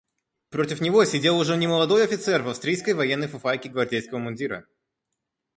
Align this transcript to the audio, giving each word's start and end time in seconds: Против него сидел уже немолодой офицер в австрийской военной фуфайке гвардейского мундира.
Против 0.49 0.81
него 0.81 1.05
сидел 1.05 1.37
уже 1.37 1.55
немолодой 1.55 2.03
офицер 2.03 2.41
в 2.41 2.49
австрийской 2.49 2.95
военной 2.95 3.27
фуфайке 3.27 3.69
гвардейского 3.69 4.17
мундира. 4.17 4.65